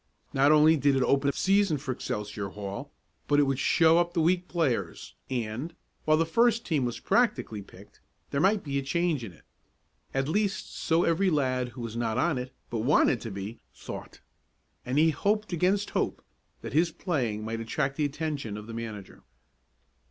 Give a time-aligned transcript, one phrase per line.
[0.33, 2.91] Not only did it open the season for Excelsior Hall,
[3.27, 7.61] but it would show up the weak players, and, while the first team was practically
[7.61, 8.01] picked,
[8.31, 9.43] there might be a change in it.
[10.11, 14.21] At least so every lad who was not on it, but wanted to be, thought,
[14.83, 16.23] and he hoped against hope
[16.63, 19.21] that his playing might attract the attention of the manager.